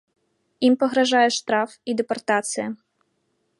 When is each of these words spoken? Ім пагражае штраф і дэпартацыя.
Ім 0.69 0.77
пагражае 0.83 1.27
штраф 1.37 1.77
і 1.93 1.97
дэпартацыя. 2.01 2.67